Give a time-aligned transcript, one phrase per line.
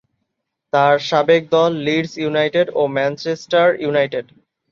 [0.73, 4.25] তার সাবেক দল লিডস ইউনাইটেড ও ম্যানচেস্টার ইউনাইটেড।